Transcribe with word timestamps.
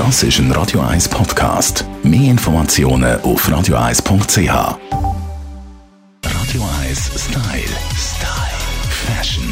Das 0.00 0.22
ist 0.22 0.38
ein 0.38 0.50
Radio 0.52 0.80
1 0.80 1.10
Podcast. 1.10 1.84
Mehr 2.02 2.30
Informationen 2.30 3.20
auf 3.20 3.46
radio1.ch. 3.46 4.48
Radio 6.24 6.68
1 6.80 7.10
Style. 7.16 7.76
Style. 7.94 8.60
Fashion. 8.88 9.44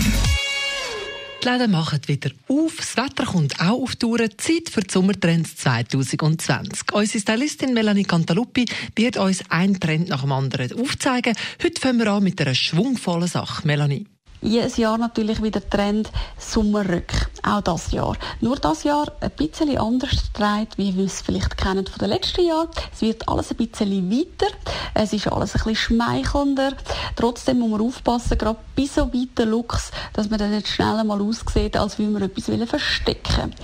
Die 1.44 1.48
Läden 1.48 1.70
machen 1.70 2.00
wieder 2.06 2.30
auf. 2.48 2.76
Das 2.78 2.96
Wetter 2.96 3.26
kommt 3.26 3.60
auch 3.60 3.82
auf 3.82 3.96
die 3.96 3.98
Tour. 3.98 4.20
Zeit 4.38 4.70
für 4.70 4.80
die 4.80 4.90
Sommertrends 4.90 5.54
2020. 5.56 6.94
Unsere 6.94 7.20
Stylistin 7.20 7.74
Melanie 7.74 8.04
Cantaluppi 8.04 8.64
wird 8.96 9.18
uns 9.18 9.42
einen 9.50 9.78
Trend 9.78 10.08
nach 10.08 10.22
dem 10.22 10.32
anderen 10.32 10.80
aufzeigen. 10.80 11.36
Heute 11.62 11.78
fangen 11.78 11.98
wir 11.98 12.10
an 12.10 12.24
mit 12.24 12.40
einer 12.40 12.54
schwungvollen 12.54 13.28
Sache. 13.28 13.66
Melanie 13.66 14.06
jedes 14.40 14.76
Jahr 14.76 14.98
natürlich 14.98 15.42
wieder 15.42 15.68
Trend 15.68 16.10
Sommerrück. 16.38 17.27
Auch 17.42 17.60
das 17.60 17.92
Jahr. 17.92 18.16
Nur 18.40 18.56
das 18.56 18.84
Jahr 18.84 19.12
ein 19.20 19.30
bisschen 19.30 19.76
anders 19.78 20.32
dreht, 20.32 20.76
wie 20.76 20.96
wir 20.96 21.04
es 21.04 21.22
vielleicht 21.22 21.56
kennen 21.56 21.86
von 21.86 21.98
den 21.98 22.08
letzten 22.10 22.44
Jahren. 22.44 22.68
Es 22.92 23.00
wird 23.00 23.28
alles 23.28 23.50
ein 23.50 23.56
bisschen 23.56 24.10
weiter. 24.10 24.52
Es 24.94 25.12
ist 25.12 25.28
alles 25.28 25.54
ein 25.54 25.58
bisschen 25.58 25.76
schmeichelnder. 25.76 26.72
Trotzdem 27.16 27.60
muss 27.60 27.70
man 27.70 27.80
aufpassen, 27.80 28.38
gerade 28.38 28.58
bei 28.76 28.86
so 28.86 29.12
weiten 29.12 29.48
Looks, 29.48 29.90
dass 30.12 30.30
man 30.30 30.38
dann 30.38 30.50
nicht 30.50 30.68
schnell 30.68 31.02
mal 31.04 31.20
aussieht, 31.20 31.76
als 31.76 31.98
würde 31.98 32.12
man 32.12 32.22
etwas 32.22 32.68
verstecken 32.68 33.54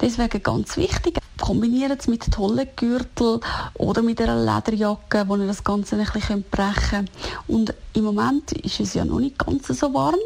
Deswegen 0.00 0.42
ganz 0.42 0.76
wichtig, 0.76 1.18
kombinieren 1.40 1.96
es 1.98 2.08
mit 2.08 2.30
tollen 2.30 2.68
Gürtel 2.76 3.40
oder 3.74 4.02
mit 4.02 4.20
einer 4.20 4.36
Lederjacke, 4.36 5.24
wo 5.28 5.36
ihr 5.36 5.46
das 5.46 5.64
Ganze 5.64 5.96
ein 5.96 6.06
bisschen 6.12 6.44
brechen 6.50 6.90
könnt. 6.90 7.10
Und 7.46 7.74
im 7.94 8.04
Moment 8.04 8.52
ist 8.52 8.80
es 8.80 8.94
ja 8.94 9.04
noch 9.04 9.20
nicht 9.20 9.38
ganz 9.38 9.66
so 9.68 9.94
warm. 9.94 10.16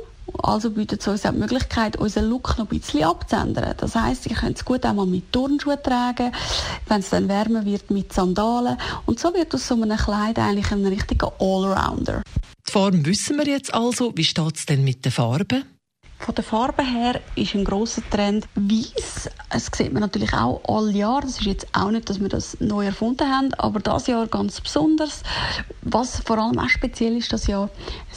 Also 0.49 0.71
bietet 0.71 1.03
es 1.03 1.09
uns 1.09 1.27
auch 1.27 1.33
die 1.33 1.37
Möglichkeit, 1.37 1.97
unseren 1.97 2.25
Look 2.31 2.57
noch 2.57 2.71
ein 2.71 2.79
bisschen 2.79 3.05
abzuändern. 3.05 3.75
Das 3.77 3.95
heisst, 3.95 4.27
ihr 4.27 4.35
könnt 4.35 4.57
es 4.57 4.65
gut 4.65 4.83
einmal 4.87 5.05
mit 5.05 5.31
Turnschuhen 5.31 5.77
tragen, 5.83 6.33
wenn 6.87 7.01
es 7.01 7.11
dann 7.11 7.29
wärmer 7.29 7.67
wird, 7.67 7.91
mit 7.91 8.15
Sandalen. 8.15 8.79
Und 9.05 9.21
so 9.21 9.35
wird 9.35 9.55
aus 9.55 9.69
so 9.69 9.75
einem 9.75 9.99
Kleid 9.99 10.39
eigentlich 10.39 10.73
ein 10.73 10.87
richtiger 10.87 11.31
Allrounder. 11.39 12.23
Die 12.67 12.73
Form 12.73 13.05
wissen 13.05 13.37
wir 13.37 13.47
jetzt 13.47 13.75
also. 13.75 14.13
Wie 14.17 14.25
steht 14.25 14.57
es 14.57 14.65
denn 14.65 14.85
mit 14.85 15.05
den 15.05 15.13
Farben? 15.13 15.65
Von 16.19 16.35
der 16.35 16.45
Farbe 16.45 16.83
her 16.83 17.21
ist 17.37 17.55
ein 17.55 17.65
großer 17.65 18.03
Trend 18.09 18.49
weiß. 18.55 19.29
Es 19.51 19.71
sieht 19.75 19.93
man 19.95 20.03
natürlich 20.03 20.35
auch 20.35 20.61
alle 20.69 20.93
Jahre. 20.93 21.23
Das 21.23 21.39
ist 21.39 21.47
jetzt 21.47 21.67
auch 21.73 21.91
nicht, 21.91 22.11
dass 22.11 22.21
wir 22.21 22.29
das 22.29 22.59
neu 22.61 22.85
erfunden 22.85 23.31
haben, 23.31 23.55
aber 23.55 23.81
das 23.81 24.07
Jahr 24.07 24.27
ganz 24.27 24.61
besonders. 24.61 25.23
Was 25.81 26.21
vor 26.21 26.37
allem 26.39 26.59
auch 26.59 26.69
speziell 26.69 27.17
ist, 27.17 27.33
das 27.33 27.47
Jahr 27.47 27.71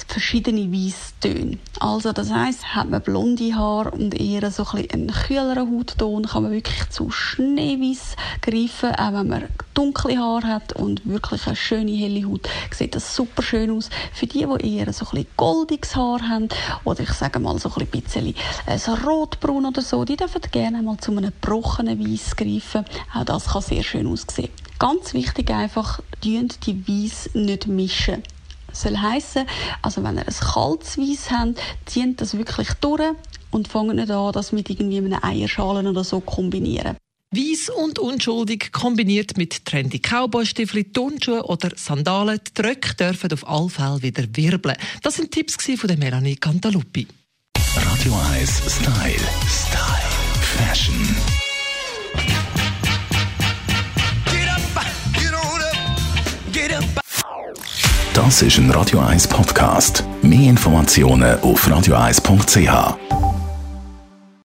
verschiedene 0.07 0.69
Weißtöne. 0.71 1.57
Also 1.79 2.11
das 2.11 2.31
heißt, 2.31 2.75
hat 2.75 2.89
man 2.89 3.01
blonde 3.01 3.55
Haare 3.55 3.91
und 3.91 4.13
eher 4.13 4.51
so 4.51 4.63
ein 4.63 4.81
bisschen 4.81 4.91
einen 4.91 5.11
kühleren 5.11 5.71
Hautton, 5.71 6.25
kann 6.25 6.43
man 6.43 6.51
wirklich 6.51 6.89
zu 6.89 7.09
Schneeweiß 7.09 8.17
greifen, 8.41 8.95
auch 8.95 9.13
wenn 9.13 9.27
man 9.29 9.47
dunkle 9.81 10.17
Haare 10.17 10.47
hat 10.47 10.73
und 10.73 11.01
wirklich 11.05 11.47
eine 11.47 11.55
schöne 11.55 11.91
helle 11.91 12.23
Haut, 12.27 12.47
sieht 12.71 12.93
das 12.93 13.15
super 13.15 13.41
schön 13.41 13.71
aus. 13.71 13.89
Für 14.13 14.27
die, 14.27 14.45
die 14.45 14.77
eher 14.77 14.93
so 14.93 15.05
ein 15.05 15.09
bisschen 15.11 15.27
goldiges 15.37 15.95
Haar 15.95 16.21
haben 16.21 16.49
oder 16.83 16.99
ich 17.01 17.09
sage 17.09 17.39
mal 17.39 17.57
so 17.57 17.71
ein 17.75 17.87
bisschen 17.87 18.35
äh, 18.67 18.77
so 18.77 18.93
rotbraun 18.93 19.65
oder 19.65 19.81
so, 19.81 20.05
die 20.05 20.17
dürfen 20.17 20.41
gerne 20.51 20.83
mal 20.83 20.97
zu 20.97 21.11
einem 21.11 21.25
gebrochenen 21.25 21.99
Weiß 21.99 22.35
greifen. 22.35 22.85
Auch 23.15 23.25
das 23.25 23.47
kann 23.47 23.61
sehr 23.63 23.83
schön 23.83 24.05
aussehen. 24.05 24.49
Ganz 24.77 25.15
wichtig 25.15 25.49
einfach, 25.49 25.99
die 26.23 26.37
Weiß 26.39 27.31
nicht 27.33 27.67
mischen 27.67 28.21
soll 28.73 28.97
heißen, 28.97 29.45
also 29.81 30.01
wenn 30.03 30.15
ihr 30.15 30.27
ein 30.27 30.33
kaltes 30.33 30.97
Weiss 30.97 31.29
habt, 31.31 31.59
zieht 31.85 32.21
das 32.21 32.37
wirklich 32.37 32.71
durch 32.75 33.01
und 33.49 33.67
fangt 33.67 33.95
nicht 33.95 34.11
an, 34.11 34.31
das 34.31 34.53
mit 34.53 34.69
irgendwie 34.69 34.99
einem 34.99 35.19
Eierschalen 35.21 35.87
oder 35.87 36.05
so 36.05 36.21
kombinieren. 36.21 36.95
Weiss 37.33 37.69
und 37.69 37.97
unschuldig 37.97 38.73
kombiniert 38.73 39.37
mit 39.37 39.63
trendy 39.63 39.99
Cowboystiefeln, 39.99 40.91
Turnschuhen 40.91 41.39
oder 41.41 41.71
Sandalen. 41.77 42.41
Die 42.57 42.61
Röcke 42.61 42.93
dürfen 42.93 43.31
auf 43.31 43.47
alle 43.47 43.69
Fälle 43.69 44.01
wieder 44.01 44.23
wirbeln. 44.33 44.75
Das 45.01 45.15
sind 45.15 45.31
Tipps 45.31 45.55
von 45.55 45.87
der 45.87 45.97
Melanie 45.97 46.35
Cantaluppi. 46.35 47.07
Radio 47.75 48.19
1 48.33 48.61
Style. 48.67 49.15
Style. 49.47 50.01
Fashion. 50.57 51.15
Das 58.13 58.41
ist 58.41 58.57
ein 58.57 58.69
Radio 58.71 58.99
1 58.99 59.29
Podcast. 59.29 60.03
Mehr 60.21 60.49
Informationen 60.49 61.39
auf 61.39 61.65
radio1.ch. 61.65 63.20